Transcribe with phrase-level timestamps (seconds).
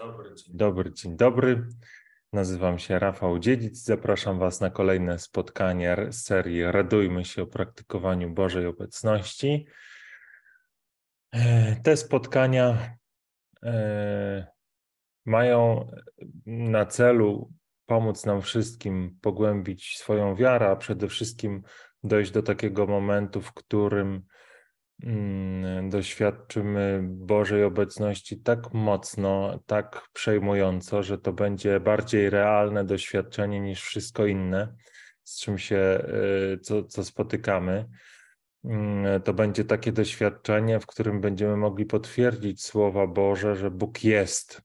[0.00, 1.66] dobry, dzień dobry, dzień dobry.
[2.32, 3.84] Nazywam się Rafał Dziedzic.
[3.84, 9.66] Zapraszam Was na kolejne spotkanie z serii Radujmy się o praktykowaniu Bożej Obecności.
[11.32, 12.96] E, te spotkania
[13.62, 14.46] e,
[15.26, 15.90] mają
[16.46, 17.52] na celu
[17.86, 21.62] pomóc nam wszystkim pogłębić swoją wiarę, a przede wszystkim
[22.04, 24.22] dojść do takiego momentu, w którym
[25.88, 34.26] doświadczymy Bożej obecności tak mocno, tak przejmująco, że to będzie bardziej realne doświadczenie niż wszystko
[34.26, 34.74] inne,
[35.24, 36.04] z czym się,
[36.54, 37.88] y, co, co spotykamy.
[38.64, 44.62] Mm, to będzie takie doświadczenie, w którym będziemy mogli potwierdzić słowa Boże, że Bóg jest.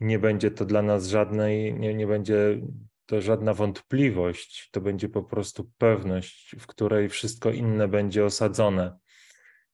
[0.00, 2.60] Nie będzie to dla nas żadnej, nie, nie będzie
[3.06, 8.98] to żadna wątpliwość, to będzie po prostu pewność, w której wszystko inne będzie osadzone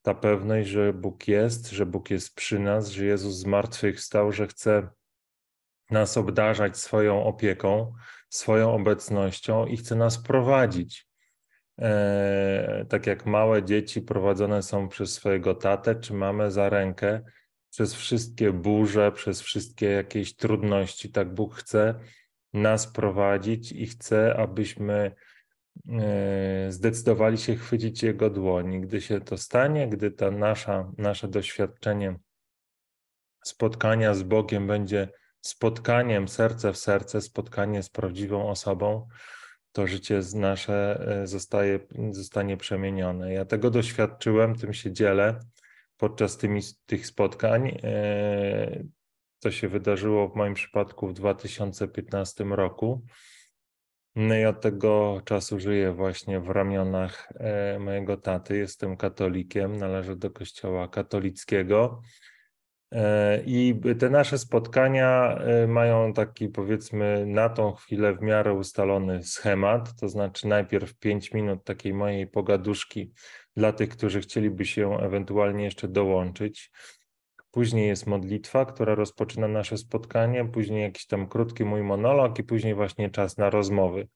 [0.02, 4.88] ta pewność, że Bóg jest, że Bóg jest przy nas, że Jezus zmartwychwstał, że chce
[5.90, 7.94] nas obdarzać swoją opieką,
[8.28, 11.06] swoją obecnością i chce nas prowadzić.
[11.78, 17.22] E, tak jak małe dzieci prowadzone są przez swojego tatę czy mamę za rękę,
[17.70, 21.94] przez wszystkie burze, przez wszystkie jakieś trudności, tak Bóg chce
[22.52, 25.14] nas prowadzić i chce, abyśmy
[26.68, 28.80] zdecydowali się chwycić Jego dłoni.
[28.80, 32.18] Gdy się to stanie, gdy to nasza, nasze doświadczenie
[33.44, 35.08] spotkania z Bogiem będzie
[35.40, 39.08] spotkaniem serce w serce, spotkanie z prawdziwą osobą,
[39.72, 43.32] to życie nasze e, zostaje, zostanie przemienione.
[43.32, 45.40] Ja tego doświadczyłem, tym się dzielę
[45.96, 47.78] podczas tymi, tych spotkań.
[47.82, 48.84] E,
[49.40, 53.04] to się wydarzyło w moim przypadku w 2015 roku.
[54.16, 58.56] No i od tego czasu żyję właśnie w ramionach e, mojego taty.
[58.56, 62.02] Jestem katolikiem, należę do kościoła katolickiego.
[62.92, 69.22] E, I te nasze spotkania e, mają taki, powiedzmy, na tą chwilę w miarę ustalony
[69.22, 73.12] schemat, to znaczy najpierw 5 minut takiej mojej pogaduszki
[73.56, 76.70] dla tych, którzy chcieliby się ewentualnie jeszcze dołączyć.
[77.52, 82.74] Później jest modlitwa, która rozpoczyna nasze spotkanie, później jakiś tam krótki mój monolog i później
[82.74, 84.08] właśnie czas na rozmowy.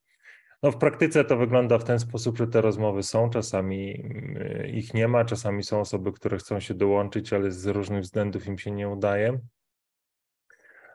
[0.62, 4.94] No w praktyce to wygląda w ten sposób, że te rozmowy są, czasami mm, ich
[4.94, 8.70] nie ma, czasami są osoby, które chcą się dołączyć, ale z różnych względów im się
[8.70, 9.40] nie udaje.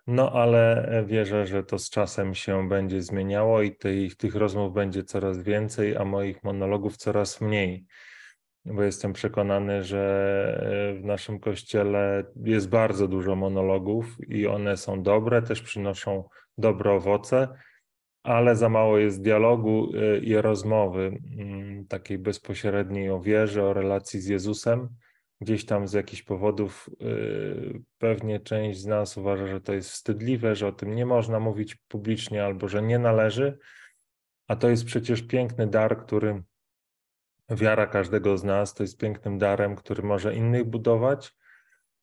[0.07, 5.03] No ale wierzę, że to z czasem się będzie zmieniało i tych, tych rozmów będzie
[5.03, 7.85] coraz więcej, a moich monologów coraz mniej
[8.65, 10.01] bo jestem przekonany, że
[10.91, 16.23] e, w naszym kościele jest bardzo dużo monologów i one są dobre, też przynoszą
[16.57, 17.47] dobre owoce,
[18.23, 24.21] ale za mało jest dialogu e, i rozmowy mm, takiej bezpośredniej o wierze, o relacji
[24.21, 24.89] z Jezusem.
[25.41, 27.05] Gdzieś tam z jakichś powodów e,
[27.97, 31.75] pewnie część z nas uważa, że to jest wstydliwe, że o tym nie można mówić
[31.75, 33.57] publicznie albo że nie należy,
[34.47, 36.43] a to jest przecież piękny dar, który
[37.55, 41.33] wiara każdego z nas to jest pięknym darem, który może innych budować,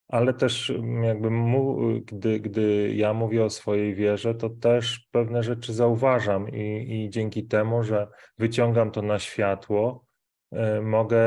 [0.08, 5.42] ale też mm, jakby mu, gdy, gdy ja mówię o swojej wierze, to też pewne
[5.42, 10.04] rzeczy zauważam i, i dzięki temu, że wyciągam to na światło,
[10.52, 11.18] e, mogę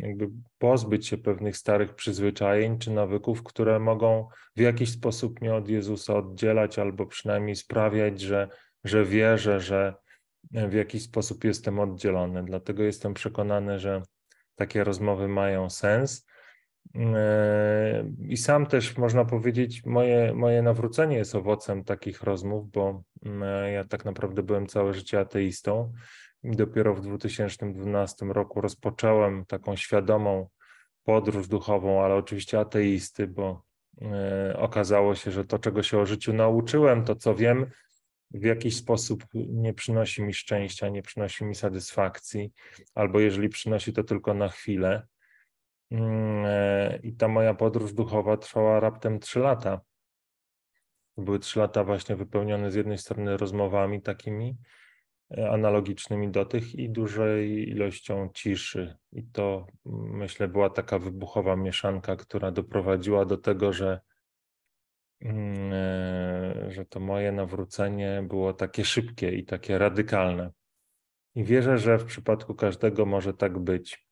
[0.00, 0.28] jakby
[0.58, 6.14] pozbyć się pewnych starych przyzwyczajeń czy nawyków, które mogą w jakiś sposób mnie od Jezusa
[6.14, 8.48] oddzielać albo przynajmniej sprawiać, że,
[8.84, 9.94] że wierzę, że,
[10.50, 12.44] w jakiś sposób jestem oddzielony.
[12.44, 14.02] Dlatego jestem przekonany, że
[14.54, 16.26] takie rozmowy mają sens.
[16.94, 23.72] E, I sam też można powiedzieć, moje, moje nawrócenie jest owocem takich rozmów, bo mm,
[23.72, 25.92] ja tak naprawdę byłem całe życie ateistą.
[26.44, 30.48] I dopiero w 2012 roku rozpocząłem taką świadomą
[31.04, 33.64] podróż duchową, ale oczywiście ateisty, bo
[34.02, 37.66] e, okazało się, że to, czego się o życiu nauczyłem, to co wiem,
[38.34, 42.52] w jakiś sposób nie przynosi mi szczęścia, nie przynosi mi satysfakcji,
[42.94, 45.06] albo jeżeli przynosi to tylko na chwilę.
[45.90, 49.80] Mm, e, I ta moja podróż duchowa trwała raptem trzy lata.
[51.16, 54.56] Były trzy lata właśnie wypełnione z jednej strony rozmowami takimi
[55.38, 58.96] e, analogicznymi do tych i dużej ilością ciszy.
[59.12, 59.66] I to
[60.12, 64.11] myślę była taka wybuchowa mieszanka, która doprowadziła do tego, że Mm,
[66.68, 70.50] że to moje nawrócenie było takie szybkie i takie radykalne.
[71.34, 74.06] I wierzę, że w przypadku każdego może tak być.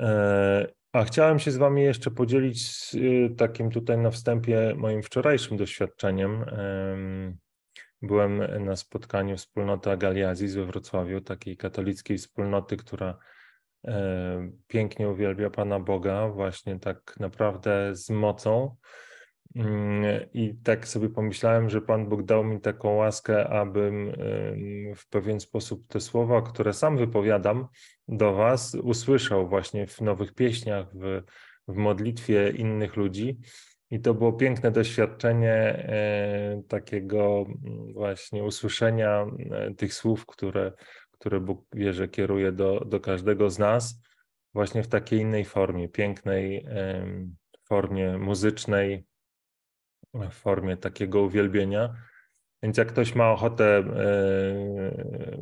[0.00, 5.02] E, a chciałem się z Wami jeszcze podzielić z y, takim tutaj na wstępie moim
[5.02, 6.44] wczorajszym doświadczeniem.
[8.02, 13.18] Byłem na spotkaniu wspólnoty Agaliazji we Wrocławiu, takiej katolickiej wspólnoty, która
[14.66, 18.76] pięknie uwielbia Pana Boga, właśnie tak naprawdę z mocą.
[19.56, 20.04] Mm,
[20.34, 24.12] I tak sobie pomyślałem, że Pan Bóg dał mi taką łaskę, abym
[24.96, 27.68] w pewien sposób te słowa, które sam wypowiadam
[28.08, 31.22] do Was, usłyszał właśnie w nowych pieśniach, w,
[31.68, 33.38] w modlitwie innych ludzi.
[33.90, 40.72] I to było piękne doświadczenie e, takiego mm, właśnie usłyszenia e, tych słów, które,
[41.24, 44.02] które Bóg wie, że kieruje do, do każdego z nas,
[44.54, 46.66] właśnie w takiej innej formie, pięknej
[47.68, 49.06] formie muzycznej,
[50.14, 51.94] w formie takiego uwielbienia.
[52.62, 53.84] Więc jak ktoś ma ochotę e,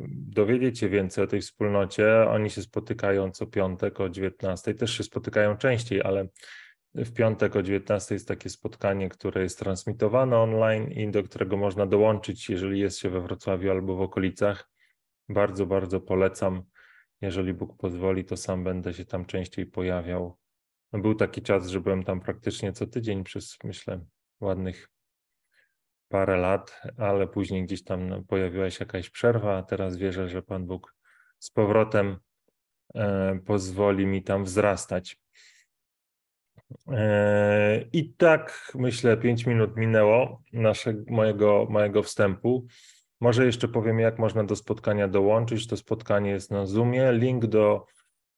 [0.09, 4.73] dowiedzieć się więcej o tej wspólnocie, oni się spotykają co piątek o 19.
[4.73, 6.27] Też się spotykają częściej, ale
[6.95, 11.85] w piątek o 19 jest takie spotkanie, które jest transmitowane online i do którego można
[11.85, 14.72] dołączyć, jeżeli jest się we Wrocławiu albo w okolicach.
[15.29, 16.63] Bardzo, bardzo polecam.
[17.21, 20.37] Jeżeli Bóg pozwoli, to sam będę się tam częściej pojawiał.
[20.93, 24.05] No był taki czas, że byłem tam praktycznie co tydzień przez, myślę,
[24.41, 24.89] ładnych
[26.07, 30.65] parę lat, ale później gdzieś tam pojawiła się jakaś przerwa, a teraz wierzę, że Pan
[30.65, 30.95] Bóg
[31.39, 32.17] z powrotem
[32.95, 35.17] e, pozwoli mi tam wzrastać.
[36.91, 42.67] E, I tak myślę, pięć minut minęło naszego, mojego, mojego wstępu.
[43.23, 45.67] Może jeszcze powiem, jak można do spotkania dołączyć.
[45.67, 47.11] To spotkanie jest na Zoomie.
[47.11, 47.85] Link do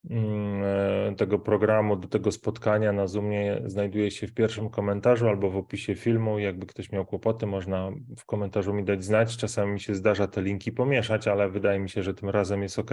[0.09, 5.49] mm, e, tego programu, do tego spotkania na Zoomie znajduje się w pierwszym komentarzu albo
[5.49, 6.39] w opisie filmu.
[6.39, 9.37] Jakby ktoś miał kłopoty, można w komentarzu mi dać znać.
[9.37, 12.79] Czasami mi się zdarza te linki pomieszać, ale wydaje mi się, że tym razem jest
[12.79, 12.91] ok.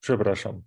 [0.00, 0.62] Przepraszam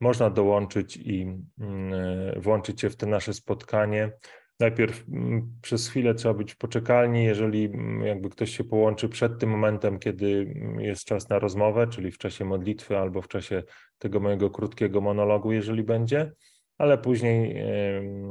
[0.00, 1.22] można dołączyć i
[1.60, 4.12] mm, e, włączyć się w te nasze spotkanie.
[4.60, 9.50] Najpierw mm, przez chwilę trzeba być poczekalni, jeżeli mm, jakby ktoś się połączy przed tym
[9.50, 13.62] momentem, kiedy jest czas na rozmowę, czyli w czasie modlitwy albo w czasie
[13.98, 16.32] tego mojego krótkiego monologu, jeżeli będzie,
[16.78, 17.64] ale później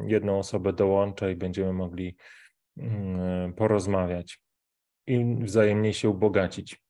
[0.08, 2.16] jedną osobę dołączę i będziemy mogli
[3.56, 4.40] porozmawiać
[5.08, 6.84] i wzajemnie się ubogacić.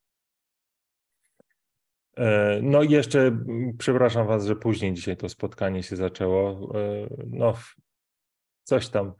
[2.18, 3.38] E, no i jeszcze,
[3.78, 6.72] przepraszam Was, że później dzisiaj to spotkanie się zaczęło.
[6.80, 7.54] E, no,
[8.64, 9.14] coś tam,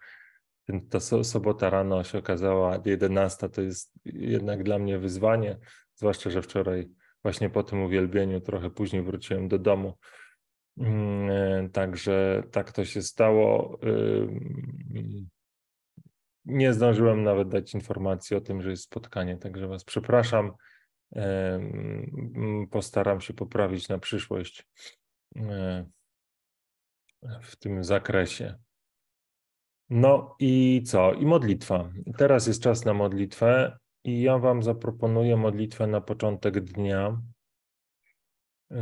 [0.90, 5.60] ta sobota rano się okazała 11, to jest jednak dla mnie wyzwanie,
[5.96, 6.90] zwłaszcza, że wczoraj
[7.24, 9.98] właśnie po tym uwielbieniu trochę później wróciłem do domu.
[10.78, 11.30] Mm,
[11.66, 13.80] e, także tak to się stało.
[16.46, 20.52] Nie zdążyłem nawet dać informacji o tym, że jest spotkanie, także Was przepraszam
[22.72, 24.68] postaram się poprawić na przyszłość
[25.36, 25.86] e,
[27.42, 28.58] w tym zakresie.
[29.90, 31.14] No i co?
[31.14, 31.92] I modlitwa.
[32.18, 37.22] Teraz jest czas na modlitwę i ja Wam zaproponuję modlitwę na początek dnia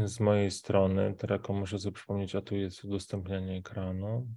[0.06, 1.16] z mojej strony.
[1.18, 4.28] Teraz muszę sobie przypomnieć, a tu jest udostępnianie ekranu.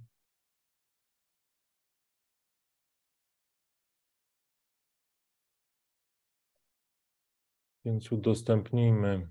[7.85, 9.29] Więc udostępnijmy.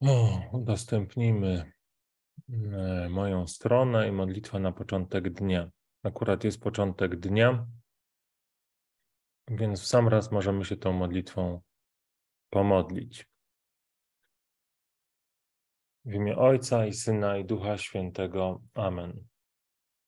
[0.00, 1.72] O, udostępnijmy
[3.10, 5.70] moją stronę i modlitwę na początek dnia.
[6.02, 7.66] Akurat jest początek dnia,
[9.48, 11.60] więc w sam raz możemy się tą modlitwą
[12.50, 13.28] pomodlić.
[16.04, 18.62] W imię Ojca i Syna i Ducha Świętego.
[18.74, 19.24] Amen.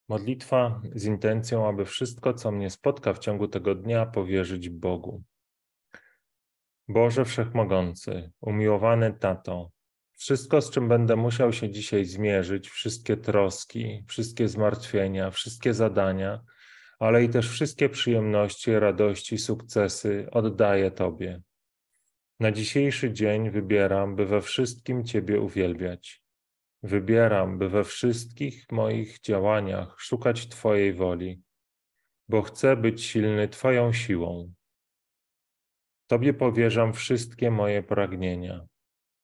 [0.08, 5.22] Modlitwa z intencją, aby wszystko, co mnie spotka w ciągu tego dnia, powierzyć Bogu.
[6.88, 9.70] Boże Wszechmogący, umiłowany Tato,
[10.16, 16.40] wszystko, z czym będę musiał się dzisiaj zmierzyć, wszystkie troski, wszystkie zmartwienia, wszystkie zadania,
[16.98, 21.40] ale i też wszystkie przyjemności, radości, sukcesy oddaję Tobie.
[22.40, 26.22] Na dzisiejszy dzień wybieram, by we wszystkim Ciebie uwielbiać.
[26.82, 31.42] Wybieram, by we wszystkich moich działaniach szukać Twojej woli,
[32.28, 34.52] bo chcę być silny Twoją siłą.
[36.06, 38.66] Tobie powierzam wszystkie moje pragnienia,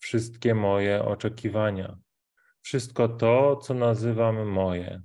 [0.00, 1.98] wszystkie moje oczekiwania,
[2.60, 5.02] wszystko to, co nazywam moje.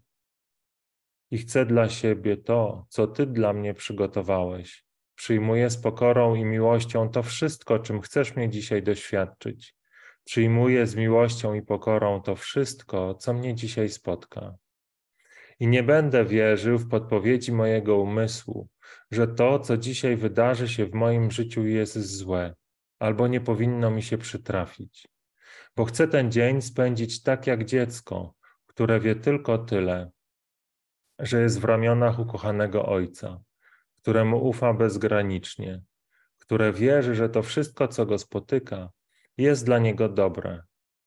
[1.32, 4.86] I chcę dla siebie to, co Ty dla mnie przygotowałeś.
[5.16, 9.76] Przyjmuję z pokorą i miłością to wszystko, czym chcesz mnie dzisiaj doświadczyć.
[10.24, 14.56] Przyjmuję z miłością i pokorą to wszystko, co mnie dzisiaj spotka.
[15.60, 18.70] I nie będę wierzył w podpowiedzi mojego umysłu,
[19.12, 22.56] że to, co dzisiaj wydarzy się w moim życiu, jest złe,
[23.00, 25.08] albo nie powinno mi się przytrafić.
[25.76, 28.34] Bo chcę ten dzień spędzić tak jak dziecko,
[28.66, 30.12] które wie tylko tyle,
[31.20, 33.42] że jest w ramionach ukochanego ojca,
[33.98, 35.82] któremu ufa bezgranicznie,
[36.38, 38.90] które wierzy, że to wszystko, co go spotyka,
[39.38, 40.64] jest dla niego dobre,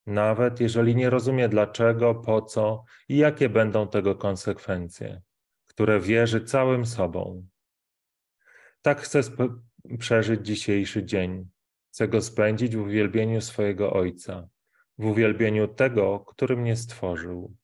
[0.07, 5.23] nawet jeżeli nie rozumie dlaczego, po co i jakie będą tego konsekwencje,
[5.67, 7.47] które wierzy całym sobą.
[8.83, 9.21] Tak chcę
[9.99, 11.49] przeżyć dzisiejszy dzień.
[11.93, 14.49] Chcę go spędzić w uwielbieniu swojego Ojca,
[14.99, 17.55] w uwielbieniu tego, który mnie stworzył.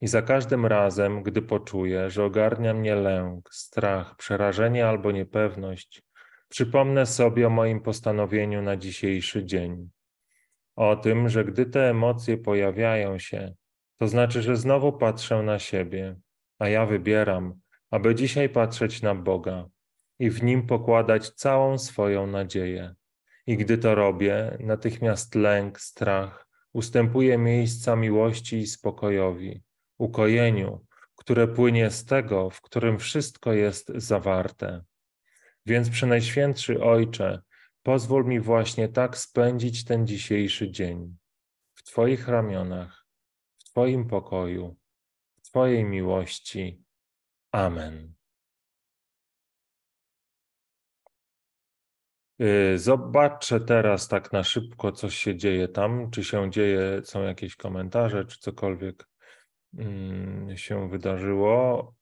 [0.00, 6.02] I za każdym razem, gdy poczuję, że ogarnia mnie lęk, strach, przerażenie albo niepewność,
[6.48, 9.90] przypomnę sobie o moim postanowieniu na dzisiejszy dzień.
[10.76, 13.54] O tym, że gdy te emocje pojawiają się,
[13.98, 16.16] to znaczy, że znowu patrzę na siebie,
[16.58, 19.68] a ja wybieram, aby dzisiaj patrzeć na Boga
[20.18, 22.94] i w nim pokładać całą swoją nadzieję.
[23.46, 29.62] I gdy to robię, natychmiast lęk, strach ustępuje miejsca miłości i spokojowi,
[29.98, 30.86] ukojeniu,
[31.16, 34.84] które płynie z tego, w którym wszystko jest zawarte.
[35.66, 37.42] Więc Przenajświętszy Ojcze,
[37.82, 41.16] pozwól mi właśnie tak spędzić ten dzisiejszy dzień
[41.74, 43.06] w Twoich ramionach,
[43.58, 44.76] w Twoim pokoju,
[45.36, 46.82] w Twojej miłości.
[47.52, 48.13] Amen.
[52.76, 58.24] Zobaczę teraz tak na szybko, co się dzieje tam, czy się dzieje, są jakieś komentarze,
[58.24, 59.08] czy cokolwiek
[59.78, 61.94] mm, się wydarzyło.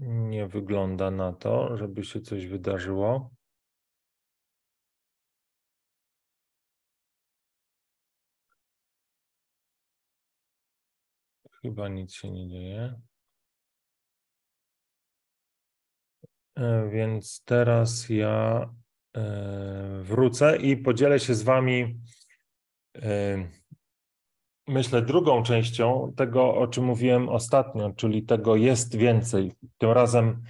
[0.00, 3.30] Nie wygląda na to, żeby się coś wydarzyło.
[11.62, 13.00] Chyba nic się nie dzieje.
[16.56, 18.68] E, więc teraz ja
[20.02, 22.00] wrócę i podzielę się z Wami,
[22.96, 23.48] e,
[24.68, 29.52] myślę, drugą częścią tego, o czym mówiłem ostatnio, czyli tego jest więcej.
[29.78, 30.42] Tym razem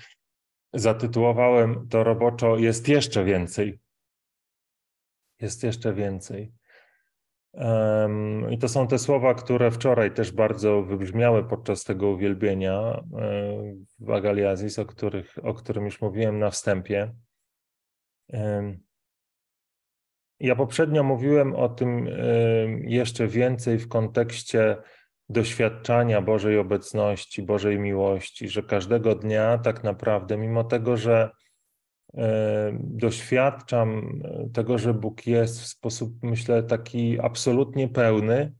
[0.72, 3.78] zatytułowałem to roboczo Jest jeszcze więcej.
[5.40, 6.52] Jest jeszcze więcej.
[8.50, 13.04] I to są te słowa, które wczoraj też bardzo wybrzmiały podczas tego uwielbienia
[13.98, 17.14] w Agaliazis, o, których, o którym już mówiłem na wstępie.
[20.40, 22.08] Ja poprzednio mówiłem o tym
[22.84, 24.76] jeszcze więcej w kontekście
[25.28, 31.30] doświadczania Bożej obecności, Bożej miłości, że każdego dnia tak naprawdę, mimo tego, że
[32.80, 34.22] doświadczam
[34.52, 38.52] tego, że Bóg jest w sposób, myślę, taki absolutnie pełny,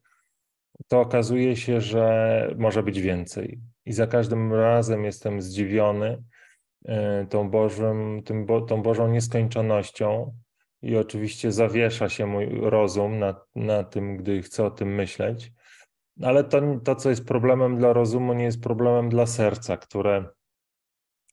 [0.88, 3.60] to okazuje się, że może być więcej.
[3.84, 6.22] I za każdym razem jestem zdziwiony
[7.30, 10.34] tą, Bożym, tym, tą Bożą nieskończonością.
[10.82, 15.52] I oczywiście zawiesza się mój rozum na, na tym, gdy chcę o tym myśleć.
[16.22, 20.24] Ale to, to, co jest problemem dla rozumu, nie jest problemem dla serca, które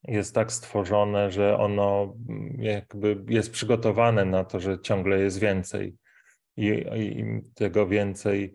[0.04, 2.16] jest tak stworzone, że ono
[2.58, 5.96] jakby jest przygotowane na to, że ciągle jest więcej
[6.58, 7.26] i, i
[7.56, 8.54] tego więcej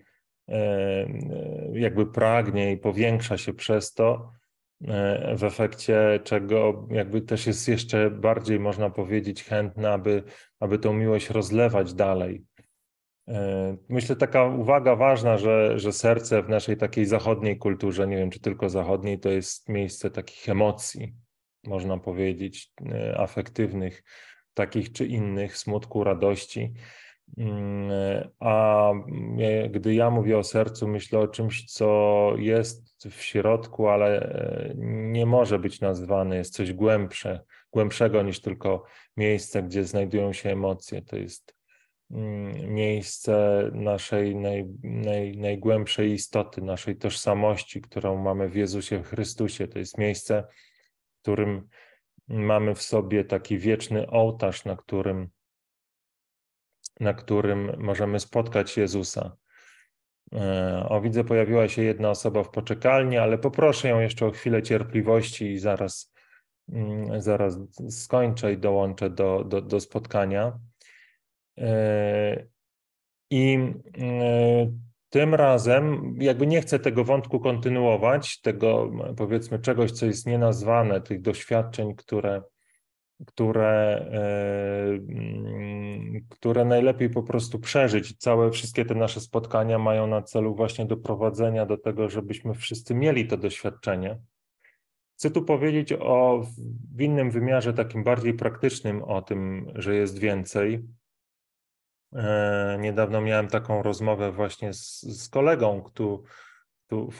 [0.48, 1.06] e,
[1.72, 4.41] jakby pragnie i powiększa się przez to, e,
[5.36, 10.22] w efekcie czego jakby też jest jeszcze bardziej, można powiedzieć, chętna, aby,
[10.60, 12.44] aby tą miłość rozlewać dalej.
[13.28, 18.30] E, myślę, taka uwaga ważna, że, że serce w naszej takiej zachodniej kulturze, nie wiem
[18.30, 21.14] czy tylko zachodniej, to jest miejsce takich emocji,
[21.64, 24.02] można powiedzieć, e, afektywnych,
[24.54, 26.72] takich czy innych, smutku, radości.
[27.38, 27.90] Mm,
[28.40, 28.92] a
[29.70, 34.74] gdy ja mówię o sercu, myślę o czymś, co jest w środku, ale e,
[35.12, 38.84] nie może być nazwane, jest coś głębsze, głębszego niż tylko
[39.16, 41.02] miejsce, gdzie znajdują się emocje.
[41.02, 41.56] To jest
[42.10, 49.68] mm, miejsce naszej naj, naj, najgłębszej istoty, naszej tożsamości, którą mamy w Jezusie Chrystusie.
[49.68, 50.44] To jest miejsce,
[51.22, 51.68] którym
[52.28, 55.28] mamy w sobie taki wieczny ołtarz, na którym,
[57.00, 59.36] na którym możemy spotkać Jezusa.
[60.34, 64.62] E, o, widzę, pojawiła się jedna osoba w poczekalni, ale poproszę ją jeszcze o chwilę
[64.62, 66.12] cierpliwości i zaraz,
[66.72, 67.58] mm, zaraz
[67.88, 70.58] skończę i dołączę do, do, do spotkania.
[71.58, 72.46] E,
[73.30, 73.58] I
[73.98, 74.72] e,
[75.10, 81.20] tym razem jakby nie chcę tego wątku kontynuować, tego powiedzmy czegoś, co jest nienazwane, tych
[81.20, 82.42] doświadczeń, które,
[83.26, 84.06] które,
[85.02, 88.18] yy, które najlepiej po prostu przeżyć.
[88.18, 93.26] Całe wszystkie te nasze spotkania mają na celu właśnie doprowadzenia do tego, żebyśmy wszyscy mieli
[93.26, 94.18] to doświadczenie.
[95.16, 96.42] Chcę tu powiedzieć o
[96.94, 100.84] w innym wymiarze, takim bardziej praktycznym, o tym, że jest więcej
[102.14, 106.24] E, niedawno miałem taką rozmowę właśnie z, z kolegą, tu,
[106.86, 107.10] tu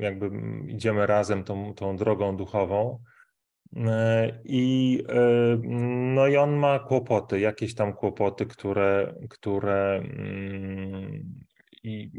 [0.00, 0.30] jakby
[0.68, 3.02] idziemy razem tą, tą drogą duchową.
[4.44, 5.02] I,
[6.14, 11.34] no i on ma kłopoty, jakieś tam kłopoty, które, które mm,
[11.82, 12.10] i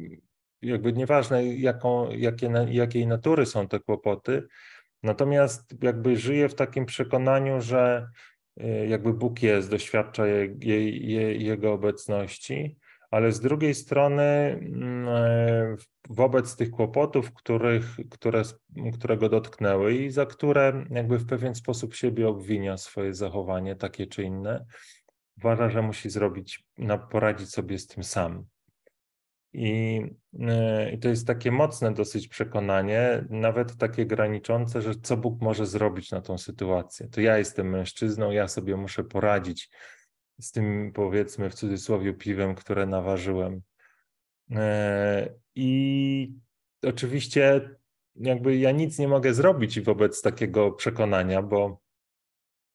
[0.61, 4.47] jakby nieważne jaką, jakie, jakiej natury są te kłopoty,
[5.03, 8.07] natomiast jakby żyje w takim przekonaniu, że
[8.61, 12.77] y, jakby Bóg jest, doświadcza je, je, Jego obecności,
[13.11, 15.75] ale z drugiej strony mm, e,
[16.09, 18.43] wobec tych kłopotów, których, które,
[18.93, 24.07] które go dotknęły i za które jakby w pewien sposób siebie obwinia swoje zachowanie takie
[24.07, 24.65] czy inne,
[25.37, 26.65] uważa, że musi zrobić,
[27.11, 28.45] poradzić sobie z tym sam.
[29.53, 30.01] I,
[30.39, 35.65] e, I, to jest takie mocne dosyć przekonanie, nawet takie graniczące, że co Bóg może
[35.65, 37.07] zrobić na tą sytuację.
[37.07, 39.69] To ja jestem mężczyzną, ja sobie muszę poradzić
[40.39, 43.61] z tym, powiedzmy w cudzysłowie, piwem, które naważyłem.
[44.51, 46.33] E, I
[46.83, 47.69] oczywiście,
[48.15, 51.81] jakby ja nic nie mogę zrobić wobec takiego przekonania, bo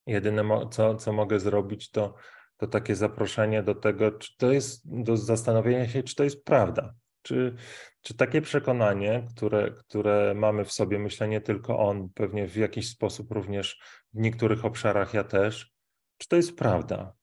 [0.07, 2.15] jedyne, co, co mogę zrobić, to
[2.57, 6.93] to takie zaproszenie do tego, czy to jest, do zastanowienia się, czy to jest prawda.
[7.21, 7.55] Czy,
[8.01, 12.89] czy takie przekonanie, które, które mamy w sobie, myślę nie tylko on, pewnie w jakiś
[12.89, 13.81] sposób również
[14.13, 15.73] w niektórych obszarach ja też,
[16.17, 17.13] czy to jest prawda?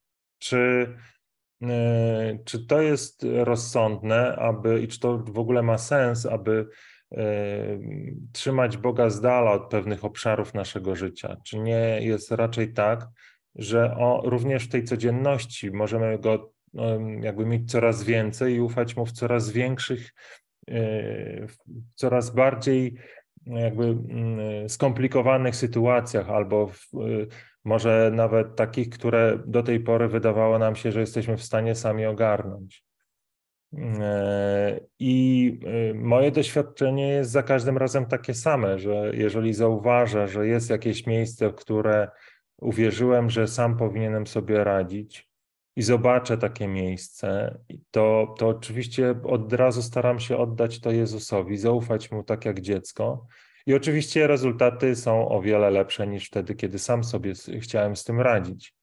[0.41, 0.95] Czy,
[1.61, 1.69] yy,
[2.45, 6.67] czy to jest rozsądne, aby i czy to w ogóle ma sens, aby
[7.11, 7.21] yy,
[8.33, 11.37] trzymać Boga z dala od pewnych obszarów naszego życia?
[11.45, 13.07] Czy nie jest raczej tak,
[13.55, 16.53] że o, również w tej codzienności możemy go
[17.21, 20.13] jakby mieć coraz więcej i ufać mu w coraz większych,
[20.69, 21.57] e, w
[21.95, 22.95] coraz bardziej
[23.47, 27.27] jakby mm, skomplikowanych sytuacjach, albo w, e,
[27.65, 32.07] może nawet takich, które do tej pory wydawało nam się, że jesteśmy w stanie sami
[32.07, 32.85] ogarnąć.
[33.79, 35.61] E, I
[35.95, 41.49] moje doświadczenie jest za każdym razem takie same, że jeżeli zauważę, że jest jakieś miejsce,
[41.49, 42.09] w które
[42.61, 45.30] uwierzyłem, że sam powinienem sobie radzić
[45.77, 47.59] i zobaczę takie miejsce,
[47.91, 53.27] to, to oczywiście od razu staram się oddać to Jezusowi, zaufać mu tak jak dziecko.
[53.67, 58.21] I oczywiście rezultaty są o wiele lepsze niż wtedy, kiedy sam sobie chciałem z tym
[58.21, 58.75] radzić.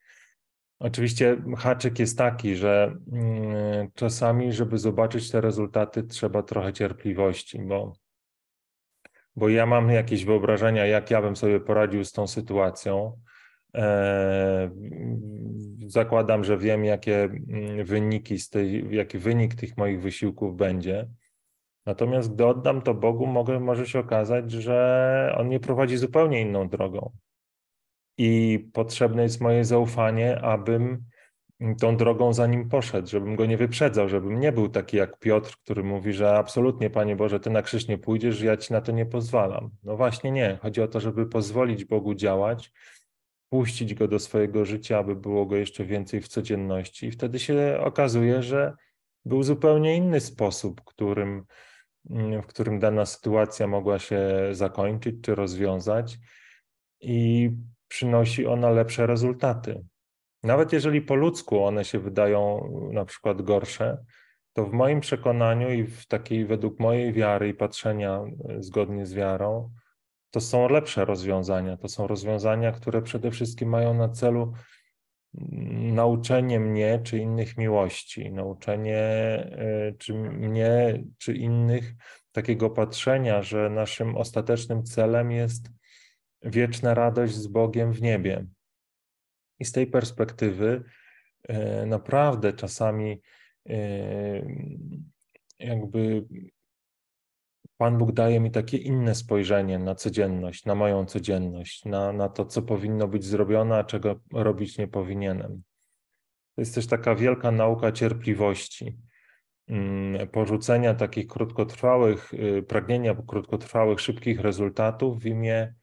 [0.79, 7.93] Oczywiście haczyk jest taki, że mm, czasami, żeby zobaczyć te rezultaty, trzeba trochę cierpliwości, bo,
[9.35, 13.19] bo ja mam jakieś wyobrażenia, jak ja bym sobie poradził z tą sytuacją,
[15.87, 21.07] zakładam, że wiem, jakie mm, wyniki z tej, jaki wynik tych moich wysiłków będzie.
[21.85, 26.69] Natomiast gdy oddam to Bogu, mogę, może się okazać, że On mnie prowadzi zupełnie inną
[26.69, 27.11] drogą.
[28.17, 31.05] I potrzebne jest moje zaufanie, abym
[31.79, 35.57] tą drogą za nim poszedł, żebym go nie wyprzedzał, żebym nie był taki jak Piotr,
[35.63, 38.91] który mówi, że absolutnie, Panie Boże, Ty na krzyż nie pójdziesz, ja Ci na to
[38.91, 39.69] nie pozwalam.
[39.83, 40.57] No właśnie nie.
[40.61, 42.71] Chodzi o to, żeby pozwolić Bogu działać,
[43.49, 47.07] puścić go do swojego życia, aby było go jeszcze więcej w codzienności.
[47.07, 48.73] I wtedy się okazuje, że
[49.25, 51.45] był zupełnie inny sposób, którym,
[52.43, 54.19] w którym dana sytuacja mogła się
[54.51, 56.17] zakończyć czy rozwiązać,
[57.01, 57.51] i
[57.87, 59.85] przynosi ona lepsze rezultaty.
[60.43, 63.97] Nawet jeżeli po ludzku one się wydają na przykład gorsze,
[64.53, 68.23] to w moim przekonaniu i w takiej według mojej wiary i patrzenia
[68.59, 69.71] zgodnie z wiarą,
[70.31, 71.77] to są lepsze rozwiązania.
[71.77, 74.53] To są rozwiązania, które przede wszystkim mają na celu
[75.93, 81.93] nauczenie mnie czy innych miłości, nauczenie e, czy mnie czy innych
[82.31, 85.69] takiego patrzenia, że naszym ostatecznym celem jest
[86.43, 88.45] wieczna radość z Bogiem w niebie.
[89.59, 90.83] I z tej perspektywy
[91.43, 93.21] e, naprawdę czasami
[93.69, 93.77] e,
[95.59, 96.25] jakby
[97.77, 102.45] Pan Bóg daje mi takie inne spojrzenie na codzienność, na moją codzienność, na, na to,
[102.45, 105.63] co powinno być zrobione, a czego robić nie powinienem.
[106.55, 108.97] To jest też taka wielka nauka cierpliwości,
[109.67, 115.73] mm, porzucenia takich krótkotrwałych, y, pragnienia krótkotrwałych, szybkich rezultatów w imię,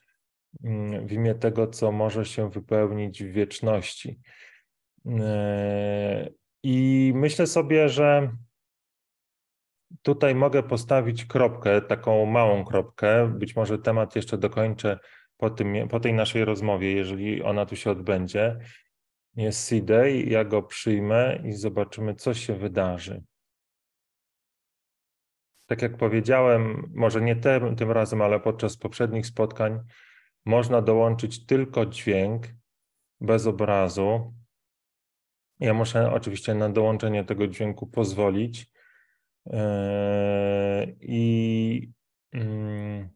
[0.64, 4.20] mm, w imię tego, co może się wypełnić w wieczności.
[5.06, 5.10] Y,
[6.62, 8.32] I myślę sobie, że
[10.02, 13.28] tutaj mogę postawić kropkę, taką małą kropkę.
[13.28, 14.98] Być może temat jeszcze dokończę
[15.36, 18.58] po, tym, po tej naszej rozmowie, jeżeli ona tu się odbędzie.
[19.36, 23.22] Jest C-Day, ja go przyjmę i zobaczymy, co się wydarzy.
[25.66, 29.80] Tak jak powiedziałem, może nie tym, tym razem, ale podczas poprzednich spotkań,
[30.44, 32.46] można dołączyć tylko dźwięk
[33.20, 34.34] bez obrazu.
[35.60, 38.73] Ja muszę oczywiście na dołączenie tego dźwięku pozwolić.
[39.46, 41.92] E, I
[42.32, 43.14] mm,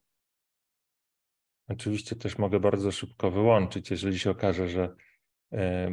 [1.68, 4.94] Oczywiście też mogę bardzo szybko wyłączyć, jeżeli się okaże, że
[5.52, 5.90] e,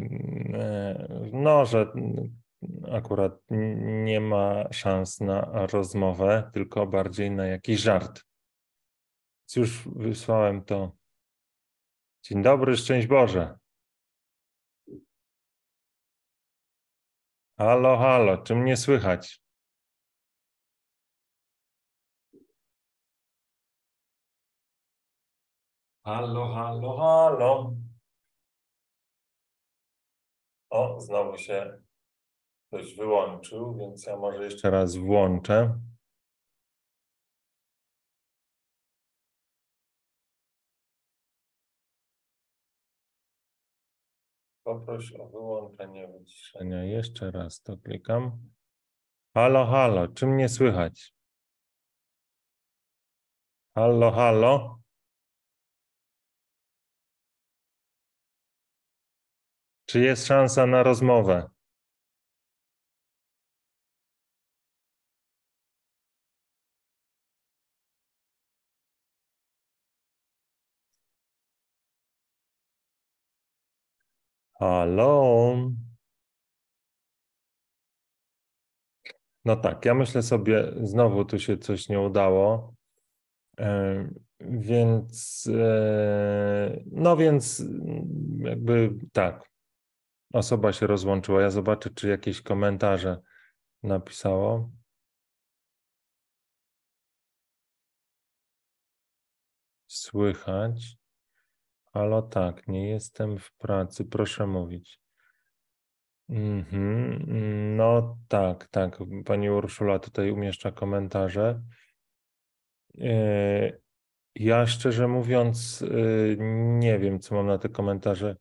[1.34, 1.94] no, że
[2.92, 3.42] akurat
[4.06, 8.24] nie ma szans na rozmowę, tylko bardziej na jakiś żart.
[9.42, 10.92] Więc już wysłałem to.
[12.24, 13.58] Dzień dobry, szczęść Boże.
[17.58, 19.45] Halo, halo, czy mnie słychać?
[26.06, 27.76] Halo, halo, halo.
[30.70, 31.82] O, znowu się
[32.68, 35.80] ktoś wyłączył, więc ja może jeszcze raz włączę.
[44.64, 46.84] Poproś o wyłączenie wyciszenia.
[46.84, 48.50] Jeszcze raz to klikam.
[49.34, 51.14] Halo, halo, czy mnie słychać?
[53.76, 54.85] Halo, halo.
[59.96, 61.50] Czy jest szansa na rozmowę?
[74.60, 75.56] Halo.
[79.46, 82.74] No tak, ja myślę sobie, znowu tu się coś nie udało.
[83.60, 87.64] E, więc, e, no więc,
[88.38, 89.55] jakby tak,
[90.36, 91.42] osoba się rozłączyła.
[91.42, 93.22] Ja zobaczę, czy jakieś komentarze
[93.84, 94.72] napisało.
[99.88, 100.98] Słychać.
[101.94, 105.00] Halo, tak, nie jestem w pracy, proszę mówić.
[106.30, 107.26] Mhm,
[107.76, 109.00] no tak, tak.
[109.26, 111.62] Pani Urszula tutaj umieszcza komentarze.
[113.02, 113.72] E,
[114.36, 115.88] ja szczerze mówiąc, e,
[116.80, 118.36] nie wiem, co mam na te komentarze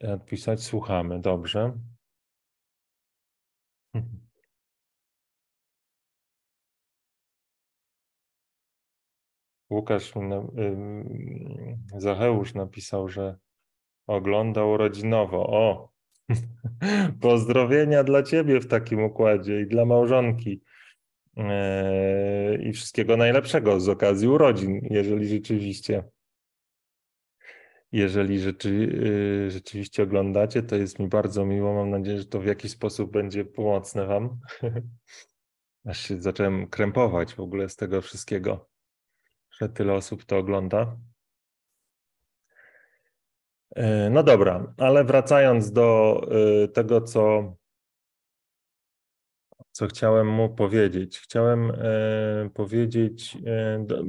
[0.00, 0.62] odpisać.
[0.62, 1.72] Słuchamy, dobrze.
[9.70, 10.12] Łukasz
[11.96, 13.36] Zacheusz napisał, że
[14.06, 15.46] oglądał urodzinowo.
[15.46, 15.92] O,
[17.20, 20.62] pozdrowienia dla ciebie w takim układzie i dla małżonki.
[21.36, 26.04] E, I wszystkiego najlepszego z okazji urodzin, jeżeli rzeczywiście
[27.98, 28.68] jeżeli rzeczy,
[29.46, 31.74] y, rzeczywiście oglądacie, to jest mi bardzo miło.
[31.74, 34.38] Mam nadzieję, że to w jakiś sposób będzie pomocne Wam.
[35.88, 38.66] Aż się zacząłem krępować w ogóle z tego wszystkiego
[39.60, 40.96] że tyle osób to ogląda.
[43.76, 46.20] E, no dobra, ale wracając do
[46.64, 47.54] e, tego, co,
[49.76, 51.18] co chciałem mu powiedzieć.
[51.18, 53.38] Chciałem e, powiedzieć,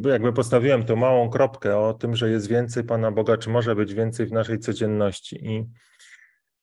[0.06, 3.94] jakby postawiłem tą małą kropkę o tym, że jest więcej Pana Boga, czy może być
[3.94, 5.46] więcej w naszej codzienności.
[5.46, 5.66] I,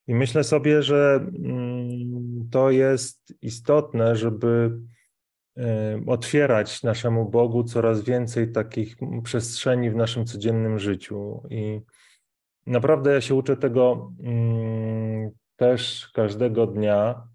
[0.07, 4.79] i myślę sobie, że mm, to jest istotne, żeby
[6.07, 11.43] otwierać naszemu Bogu coraz więcej takich przestrzeni w naszym codziennym życiu.
[11.51, 11.81] I
[12.67, 17.29] naprawdę ja się uczę tego mm, też każdego dnia.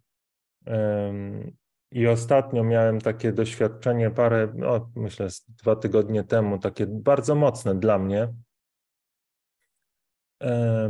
[1.91, 7.99] I ostatnio miałem takie doświadczenie parę, no, myślę, dwa tygodnie temu, takie bardzo mocne dla
[7.99, 8.33] mnie,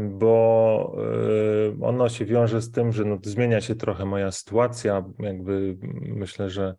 [0.10, 0.96] bo
[1.82, 5.06] ono się wiąże z tym, że no, zmienia się trochę moja sytuacja.
[5.20, 6.76] Jakby myślę, że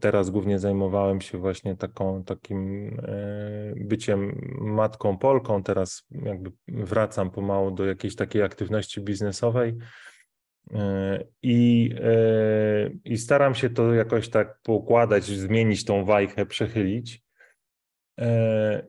[0.00, 2.90] Teraz głównie zajmowałem się właśnie taką, takim
[3.76, 5.62] byciem matką Polką.
[5.62, 9.76] Teraz jakby wracam pomału do jakiejś takiej aktywności biznesowej
[11.42, 17.22] i, e, i staram się to jakoś tak poukładać, zmienić tą wajchę, przechylić.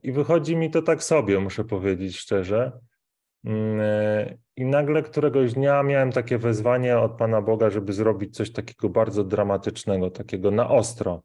[0.04, 2.72] I wychodzi mi to tak sobie, muszę powiedzieć szczerze.
[3.48, 8.52] Mm, e, I nagle któregoś dnia miałem takie wezwanie od Pana Boga, żeby zrobić coś
[8.52, 11.24] takiego bardzo dramatycznego, takiego na ostro.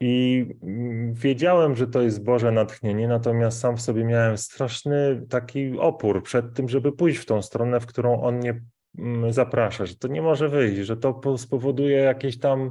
[0.00, 5.78] I mm, wiedziałem, że to jest Boże natchnienie, natomiast sam w sobie miałem straszny taki
[5.78, 8.60] opór przed tym, żeby pójść w tą stronę, w którą On mnie
[9.30, 12.70] zaprasza, że to nie może wyjść, że to spowoduje jakieś tam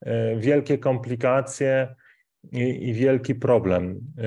[0.00, 1.94] e, wielkie komplikacje
[2.52, 4.26] i, i wielki problem e, e,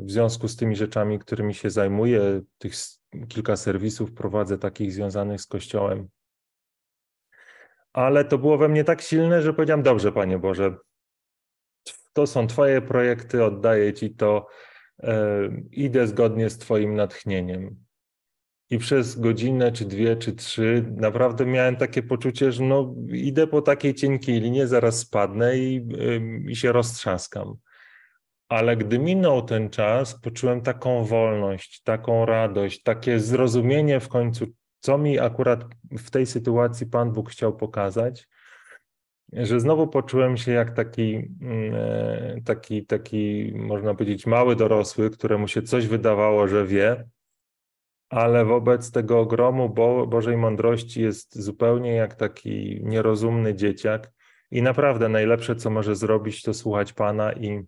[0.00, 2.40] w związku z tymi rzeczami, którymi się zajmuję.
[2.58, 2.72] Tych
[3.28, 6.08] kilka serwisów prowadzę takich związanych z Kościołem.
[7.92, 10.76] Ale to było we mnie tak silne, że powiedziałem: Dobrze, Panie Boże,
[12.12, 14.46] to są Twoje projekty, oddaję Ci to,
[15.70, 17.83] idę zgodnie z Twoim natchnieniem.
[18.74, 23.62] I przez godzinę, czy dwie, czy trzy, naprawdę miałem takie poczucie, że no, idę po
[23.62, 25.88] takiej cienkiej linie, zaraz spadnę i,
[26.48, 27.56] i się roztrzaskam.
[28.48, 34.46] ale gdy minął ten czas, poczułem taką wolność, taką radość, takie zrozumienie w końcu,
[34.80, 35.64] co mi akurat
[35.98, 38.28] w tej sytuacji Pan Bóg chciał pokazać,
[39.32, 45.48] że znowu poczułem się jak taki, mm, e, taki, taki, można powiedzieć, mały dorosły, któremu
[45.48, 47.04] się coś wydawało, że wie,
[48.14, 54.12] ale wobec tego ogromu Bo Bożej mądrości jest zupełnie jak taki nierozumny dzieciak.
[54.50, 57.62] I naprawdę najlepsze, co może zrobić, to słuchać Pana i,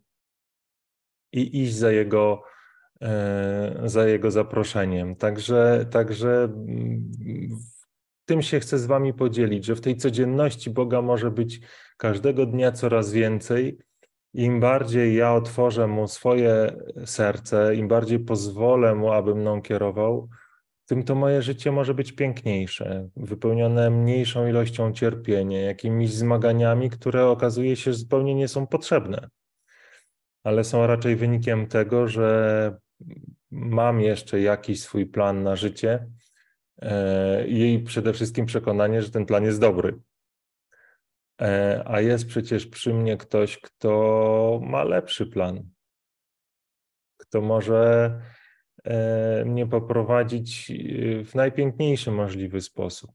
[1.33, 2.43] i iść za jego,
[3.03, 5.17] e, za jego zaproszeniem.
[5.17, 7.11] Także, także mm,
[8.25, 11.61] tym się chcę z Wami podzielić, że w tej codzienności Boga może być
[11.97, 13.79] każdego dnia coraz więcej.
[14.37, 20.29] Im bardziej ja otworzę Mu swoje serce, im bardziej pozwolę Mu, aby mną kierował,
[20.87, 27.77] tym to moje życie może być piękniejsze, wypełnione mniejszą ilością cierpienia, jakimiś zmaganiami, które okazuje
[27.77, 29.29] się zupełnie nie są potrzebne,
[30.45, 32.79] ale są raczej wynikiem tego, że
[33.51, 36.07] mam jeszcze jakiś swój plan na życie
[36.83, 39.99] e, i przede wszystkim przekonanie, że ten plan jest dobry.
[41.41, 45.71] E, a jest przecież przy mnie ktoś, kto ma lepszy plan,
[47.19, 48.11] kto może
[48.87, 53.11] E, mnie poprowadzić e, w najpiękniejszy możliwy sposób.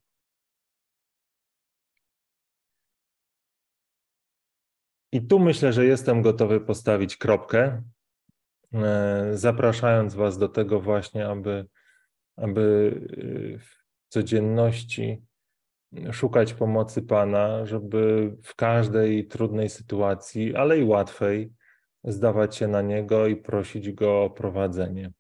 [5.12, 7.84] I tu myślę, że jestem gotowy postawić kropkę,
[9.34, 11.66] zapraszając Was do tego właśnie, aby,
[12.38, 12.92] aby
[13.60, 15.26] w codzienności
[16.12, 21.54] szukać pomocy Pana, żeby w każdej trudnej sytuacji, ale i łatwej,
[22.04, 25.12] zdawać się na Niego i prosić Go o prowadzenie.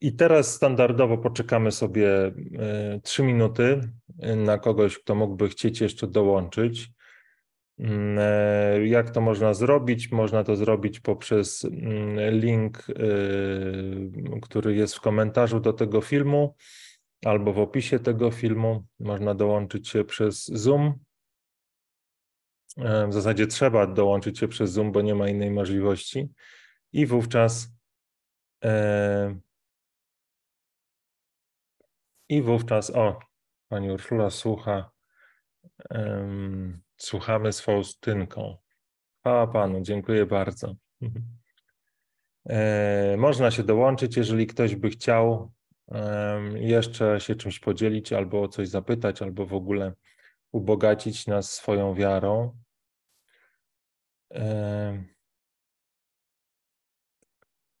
[0.00, 2.32] I teraz standardowo poczekamy sobie e,
[3.02, 3.80] trzy minuty
[4.36, 6.90] na kogoś, kto mógłby chcieć jeszcze dołączyć.
[7.78, 10.12] Mm, e, jak to można zrobić?
[10.12, 12.86] Można to zrobić poprzez mm, link,
[14.42, 16.54] który jest w komentarzu do tego filmu
[17.24, 18.86] albo w opisie tego filmu.
[19.00, 20.94] Można dołączyć się przez Zoom.
[23.08, 26.28] W zasadzie trzeba dołączyć się przez Zoom, bo nie ma innej możliwości.
[26.92, 27.76] I wówczas
[32.28, 33.20] i wówczas, o,
[33.68, 34.90] pani Urszula słucha,
[35.90, 38.56] um, słuchamy z Faustynką.
[39.20, 40.74] Chwała Panu, dziękuję bardzo.
[42.48, 45.52] E, można się dołączyć, jeżeli ktoś by chciał
[46.54, 49.92] jeszcze się czymś podzielić, albo o coś zapytać, albo w ogóle
[50.52, 52.58] ubogacić nas swoją wiarą.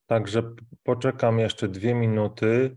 [0.06, 2.76] Także poczekam jeszcze dwie minuty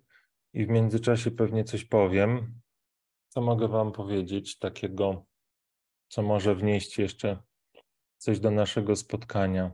[0.53, 2.61] i w międzyczasie pewnie coś powiem.
[3.27, 5.25] Co mogę Wam powiedzieć takiego,
[6.07, 7.37] co może wnieść jeszcze
[8.17, 9.71] coś do naszego spotkania?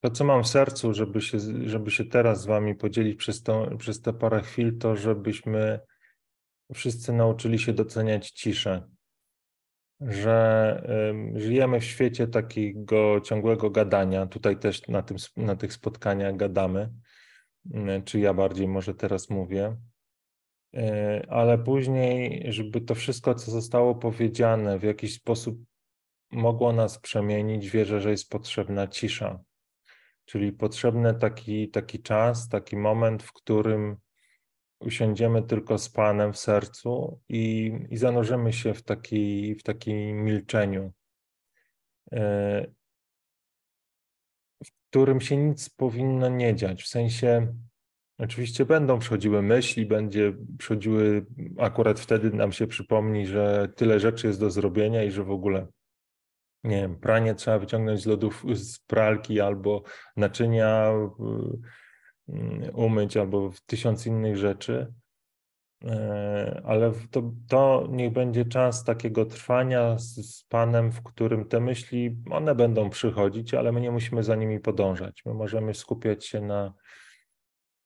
[0.00, 3.76] To, co mam w sercu, żeby się, żeby się teraz z Wami podzielić przez, to,
[3.78, 5.80] przez te parę chwil, to żebyśmy
[6.74, 8.88] wszyscy nauczyli się doceniać ciszę
[10.00, 10.82] że
[11.34, 14.26] żyjemy w świecie takiego ciągłego gadania.
[14.26, 16.92] Tutaj też na, tym, na tych spotkaniach gadamy,
[18.04, 19.76] czy ja bardziej może teraz mówię.
[20.74, 25.58] E, ale później, żeby to wszystko, co zostało powiedziane, w jakiś sposób
[26.30, 29.40] mogło nas przemienić, wierzę, że jest potrzebna cisza.
[30.28, 33.96] Czyli potrzebny taki, taki czas, taki moment, w którym
[34.80, 40.92] usiądziemy tylko z Panem w sercu i, i zanurzymy się w, taki, w takim milczeniu,
[42.12, 42.66] e,
[44.64, 46.82] w którym się nic powinno nie dziać.
[46.82, 47.54] W sensie,
[48.18, 51.26] oczywiście będą przychodziły myśli, będzie przychodziły,
[51.58, 55.66] akurat wtedy nam się przypomni, że tyle rzeczy jest do zrobienia i że w ogóle
[56.64, 59.82] nie wiem, pranie trzeba wyciągnąć z lodów, z pralki albo
[60.16, 60.92] naczynia
[62.28, 64.92] Mm, umyć albo tysiąc innych rzeczy.
[65.84, 71.60] E, ale to, to niech będzie czas takiego trwania z, z Panem, w którym te
[71.60, 75.22] myśli, one będą przychodzić, ale my nie musimy za nimi podążać.
[75.26, 76.74] My możemy skupiać się na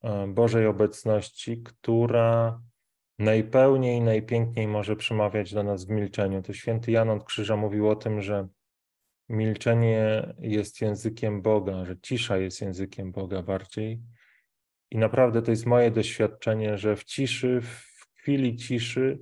[0.03, 2.61] e, Bożej obecności, która
[3.19, 6.43] najpełniej, najpiękniej może przemawiać do nas w milczeniu.
[6.43, 8.49] To święty Jan od Krzyża mówił o tym, że
[9.33, 14.01] milczenie jest językiem Boga, że cisza jest językiem Boga bardziej.
[14.91, 19.19] I naprawdę to jest moje doświadczenie, że w ciszy, w chwili ciszy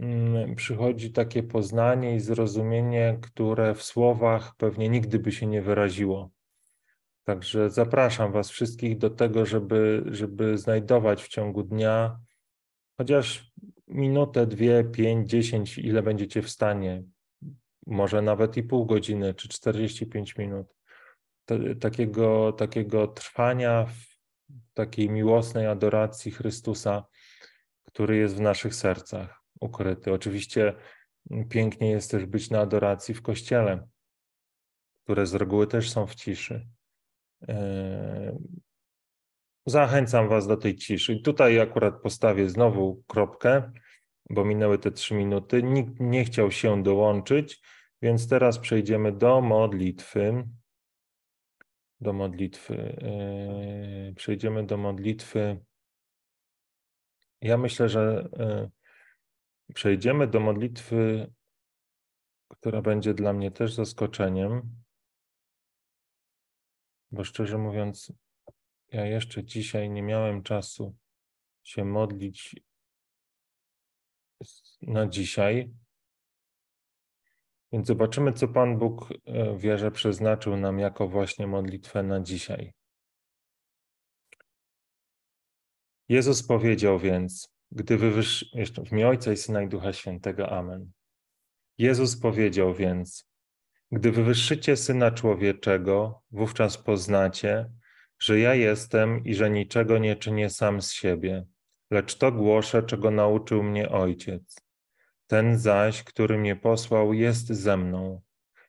[0.00, 6.30] mm, przychodzi takie poznanie i zrozumienie, które w słowach pewnie nigdy by się nie wyraziło.
[7.24, 12.18] Także zapraszam Was wszystkich do tego, żeby, żeby znajdować w ciągu dnia
[12.98, 13.52] chociaż
[13.88, 17.02] minutę, dwie, pięć, dziesięć, ile będziecie w stanie,
[17.88, 20.66] może nawet i pół godziny czy 45 minut,
[21.80, 24.18] takiego, takiego trwania w
[24.74, 27.04] takiej miłosnej adoracji Chrystusa,
[27.84, 30.12] który jest w naszych sercach ukryty.
[30.12, 30.74] Oczywiście
[31.48, 33.88] pięknie jest też być na adoracji w kościele,
[35.04, 36.68] które z reguły też są w ciszy.
[37.48, 38.38] E,
[39.66, 41.12] zachęcam Was do tej ciszy.
[41.12, 43.72] I tutaj akurat postawię znowu kropkę,
[44.30, 45.62] bo minęły te trzy minuty.
[45.62, 47.60] Nikt nie chciał się dołączyć,
[48.02, 50.48] więc teraz przejdziemy do modlitwy.
[52.00, 52.74] Do modlitwy.
[53.02, 55.64] E, przejdziemy do modlitwy.
[57.40, 58.70] Ja myślę, że e,
[59.74, 61.32] przejdziemy do modlitwy,
[62.48, 64.82] która będzie dla mnie też zaskoczeniem.
[67.10, 68.12] Bo szczerze mówiąc,
[68.92, 70.96] ja jeszcze dzisiaj nie miałem czasu
[71.62, 72.56] się modlić
[74.82, 75.74] na dzisiaj.
[77.72, 82.72] Więc zobaczymy, co Pan Bóg e, wierzę przeznaczył nam jako właśnie modlitwę na dzisiaj.
[86.08, 88.46] Jezus powiedział więc, gdy wywyższy...
[88.54, 90.50] Jeszcze w imię Ojca i Syna i Ducha Świętego.
[90.50, 90.90] Amen.
[91.78, 93.28] Jezus powiedział więc,
[93.92, 97.70] gdy wywyższycie Syna Człowieczego, wówczas poznacie,
[98.18, 101.46] że ja jestem i że niczego nie czynię sam z siebie,
[101.90, 104.67] lecz to głoszę, czego nauczył mnie Ojciec.
[105.28, 108.20] Ten zaś, który mnie posłał, jest ze mną.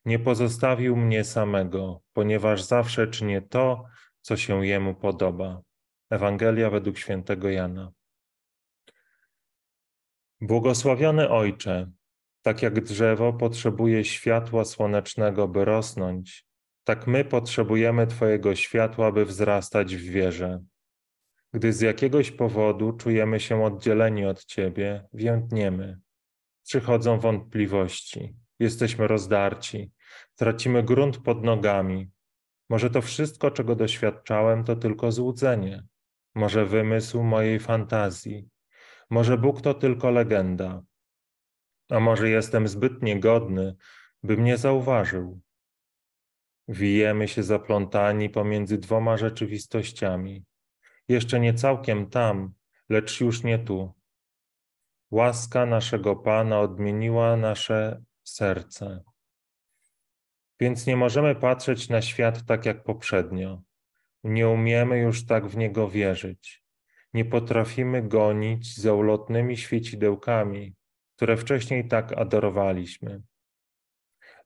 [0.05, 3.85] Nie pozostawił mnie samego, ponieważ zawsze czynię to,
[4.21, 5.61] co się jemu podoba.
[6.09, 7.91] Ewangelia według świętego Jana.
[10.41, 11.91] Błogosławiony Ojcze,
[12.41, 16.45] tak jak drzewo potrzebuje światła słonecznego, by rosnąć,
[16.83, 20.63] tak my potrzebujemy Twojego światła, by wzrastać w wierze.
[21.53, 25.99] Gdy z jakiegoś powodu czujemy się oddzieleni od Ciebie, więdniemy.
[26.63, 29.91] Przychodzą wątpliwości, jesteśmy rozdarci,
[30.35, 32.11] tracimy grunt pod nogami.
[32.69, 35.83] Może to wszystko, czego doświadczałem, to tylko złudzenie,
[36.35, 38.49] może wymysł mojej fantazji,
[39.09, 40.83] może Bóg to tylko legenda,
[41.89, 43.75] a może jestem zbyt niegodny,
[44.23, 45.41] by mnie zauważył.
[46.67, 50.45] Wijemy się zaplątani pomiędzy dwoma rzeczywistościami.
[51.07, 52.53] Jeszcze nie całkiem tam,
[52.89, 53.98] lecz już nie tu.
[55.11, 59.03] Łaska naszego Pana odmieniła nasze serce.
[60.59, 63.61] Więc nie możemy patrzeć na świat tak jak poprzednio.
[64.23, 66.63] Nie umiemy już tak w niego wierzyć.
[67.13, 70.75] Nie potrafimy gonić za ulotnymi świecidełkami,
[71.15, 73.21] które wcześniej tak adorowaliśmy.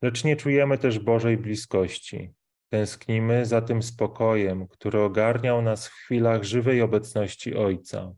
[0.02, 2.34] Lecz nie czujemy też Bożej bliskości.
[2.70, 8.14] Tęsknimy za tym spokojem, który ogarniał nas w chwilach żywej obecności Ojca.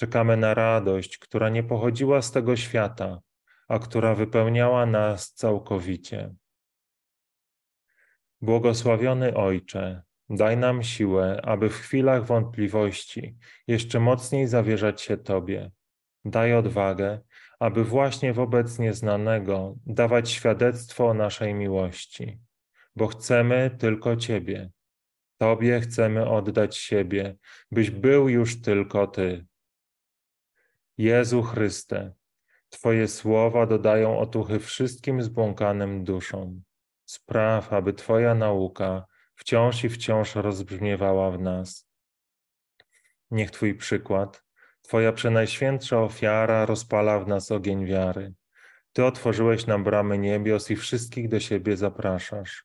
[0.00, 3.20] Czekamy na radość, która nie pochodziła z tego świata,
[3.68, 6.34] a która wypełniała nas całkowicie.
[8.40, 13.36] Błogosławiony Ojcze, daj nam siłę, aby w chwilach wątpliwości
[13.66, 15.70] jeszcze mocniej zawierzać się Tobie.
[16.24, 17.20] Daj odwagę,
[17.58, 22.40] aby właśnie wobec nieznanego dawać świadectwo o naszej miłości,
[22.96, 24.70] bo chcemy tylko Ciebie.
[25.38, 27.36] Tobie chcemy oddać siebie,
[27.70, 29.49] byś był już tylko Ty.
[31.00, 32.12] Jezu Chryste,
[32.68, 36.62] Twoje słowa dodają otuchy wszystkim zbłąkanym duszom.
[37.04, 41.88] Spraw, aby Twoja nauka wciąż i wciąż rozbrzmiewała w nas.
[43.30, 44.44] Niech Twój przykład
[44.82, 48.34] Twoja przenajświętsza ofiara rozpala w nas ogień wiary.
[48.92, 52.64] Ty otworzyłeś nam bramy niebios i wszystkich do siebie zapraszasz.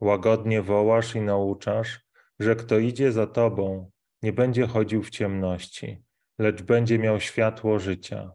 [0.00, 2.00] Łagodnie wołasz i nauczasz,
[2.38, 3.90] że kto idzie za Tobą,
[4.22, 6.02] nie będzie chodził w ciemności,
[6.42, 8.32] lecz będzie miał światło życia.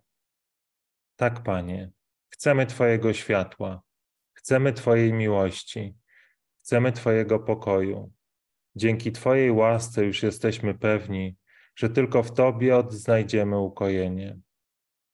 [1.16, 1.92] Tak, Panie,
[2.30, 3.82] chcemy Twojego światła,
[4.34, 5.96] chcemy Twojej miłości,
[6.60, 8.12] chcemy Twojego pokoju.
[8.76, 11.38] Dzięki Twojej łasce już jesteśmy pewni,
[11.76, 14.40] że tylko w Tobie odnajdziemy ukojenie,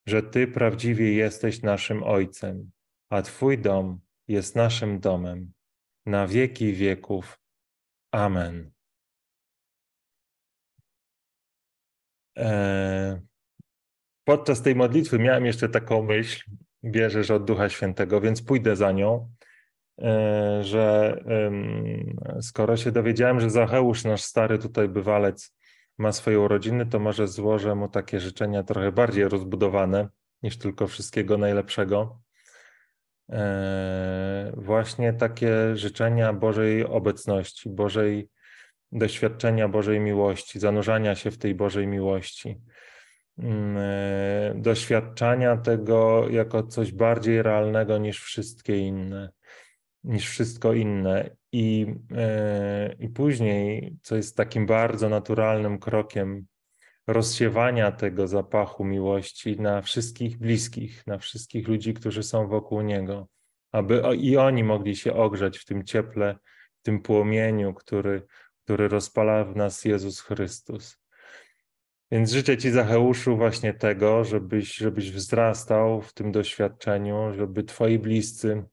[0.08, 2.72] że Ty prawdziwie jesteś naszym Ojcem,
[3.10, 5.54] a Twój dom jest naszym domem.
[6.06, 7.40] Na wieki wieków.
[8.12, 8.73] Amen.
[14.24, 16.44] Podczas tej modlitwy miałem jeszcze taką myśl,
[16.84, 19.30] wierzę, od Ducha Świętego, więc pójdę za nią,
[20.02, 21.18] e, że
[22.42, 25.56] skoro się dowiedziałem, że Zacheusz, nasz stary tutaj bywalec,
[25.98, 30.10] ma swoje urodziny, to może złożę mu takie życzenia trochę bardziej rozbudowane
[30.44, 32.20] niż tylko wszystkiego najlepszego.
[33.30, 38.30] Eee, właśnie takie życzenia Bożej obecności, Bożej
[38.94, 42.62] doświadczenia Bożej miłości, zanurzania się w tej Bożej miłości,
[43.38, 49.30] mm, e, doświadczania tego jako coś bardziej realnego niż wszystkie inne,
[50.04, 51.30] niż wszystko inne.
[51.52, 56.46] I, e, I później, co jest takim bardzo naturalnym krokiem
[57.08, 63.28] rozsiewania tego zapachu miłości na wszystkich bliskich, na wszystkich ludzi, którzy są wokół Niego,
[63.72, 66.36] aby i oni mogli się ogrzać w tym cieple,
[66.80, 68.26] w tym płomieniu, który,
[68.64, 71.04] który rozpala w nas Jezus Chrystus.
[72.12, 78.64] Więc życzę Ci, Zacheuszu, właśnie tego, żebyś, żebyś wzrastał w tym doświadczeniu, żeby Twoi bliscy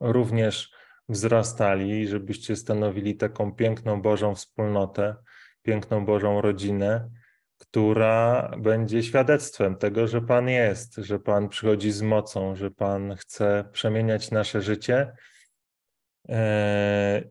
[0.00, 0.72] również
[1.08, 5.16] wzrastali, żebyście stanowili taką piękną Bożą wspólnotę,
[5.62, 7.10] piękną Bożą rodzinę,
[7.58, 13.64] która będzie świadectwem tego, że Pan jest, że Pan przychodzi z mocą, że Pan chce
[13.72, 15.12] przemieniać nasze życie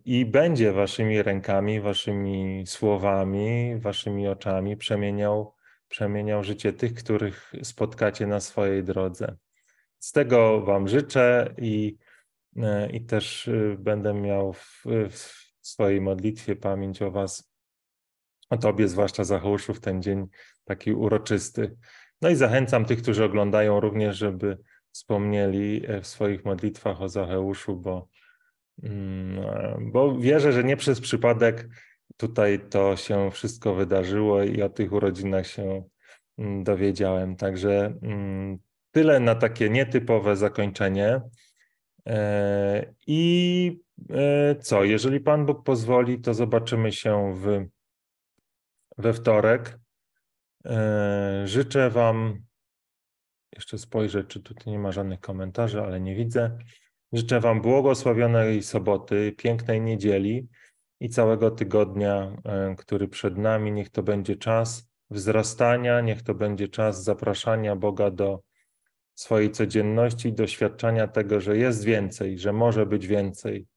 [0.06, 5.56] i będzie Waszymi rękami, Waszymi słowami, Waszymi oczami przemieniał,
[5.88, 9.36] przemieniał życie tych, których spotkacie na swojej drodze.
[10.00, 11.98] Z tego Wam życzę i,
[12.58, 17.52] e, i też e, będę miał w, w swojej modlitwie pamięć o Was
[18.50, 20.28] o Tobie, zwłaszcza Zachałuszu, w ten dzień
[20.66, 21.78] taki uroczysty.
[22.22, 24.58] No i zachęcam tych, którzy oglądają również, żeby
[24.92, 28.21] wspomnieli e, w swoich modlitwach o Zacheuszu, bo, e,
[29.82, 31.68] bo wierzę, że nie przez przypadek
[32.18, 35.84] tutaj to się wszystko wydarzyło i o tych urodzinach się
[36.38, 37.36] mm, dowiedziałem.
[37.36, 38.58] Także mm,
[38.92, 41.22] tyle na takie nietypowe zakończenie.
[42.08, 43.82] E, I
[44.62, 47.66] co, jeżeli Pan Bóg pozwoli, to zobaczymy się w
[48.98, 49.80] we wtorek.
[50.66, 52.42] E, życzę Wam,
[53.56, 56.58] jeszcze spojrzę, czy tutaj nie ma żadnych komentarzy, ale nie widzę.
[57.14, 60.48] Życzę Wam błogosławionej soboty, pięknej niedzieli
[61.00, 63.72] i całego tygodnia, e, który przed nami.
[63.72, 68.42] Niech to będzie czas wzrastania, niech to będzie czas zapraszania Boga do
[69.16, 73.68] swojej codzienności, doświadczania tego, że jest więcej, że może być więcej,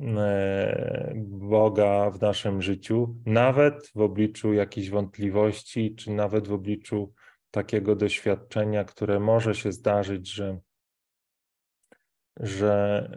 [0.00, 7.12] E, Boga w naszym życiu, nawet w obliczu jakichś wątpliwości, czy nawet w obliczu
[7.50, 10.58] takiego doświadczenia, które może się zdarzyć, że,
[12.40, 13.10] że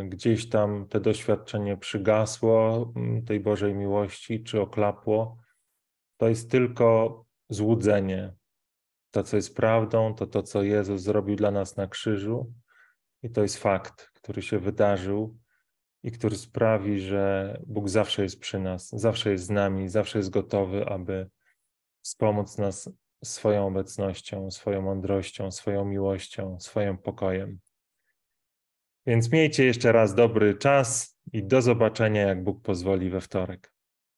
[0.00, 2.92] e, gdzieś tam to doświadczenie przygasło
[3.26, 5.38] tej Bożej miłości, czy oklapło.
[6.16, 8.34] To jest tylko złudzenie.
[9.10, 12.52] To, co jest prawdą, to to, co Jezus zrobił dla nas na krzyżu,
[13.22, 15.38] i to jest fakt, który się wydarzył
[16.02, 20.30] i który sprawi, że Bóg zawsze jest przy nas, zawsze jest z nami, zawsze jest
[20.30, 21.30] gotowy, aby
[22.02, 22.90] wspomóc nas
[23.24, 27.60] swoją obecnością, swoją mądrością, swoją miłością, swoim pokojem.
[29.06, 33.72] Więc miejcie jeszcze raz dobry czas i do zobaczenia, jak Bóg pozwoli we wtorek.